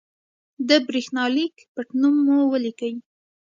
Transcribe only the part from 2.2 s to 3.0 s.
مو ولیکئ.